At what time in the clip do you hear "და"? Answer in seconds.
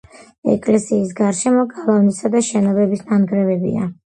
2.37-2.43